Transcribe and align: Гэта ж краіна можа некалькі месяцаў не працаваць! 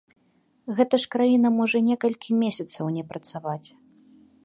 Гэта 0.79 0.95
ж 1.03 1.11
краіна 1.17 1.47
можа 1.59 1.83
некалькі 1.91 2.39
месяцаў 2.43 2.85
не 2.99 3.03
працаваць! 3.15 3.67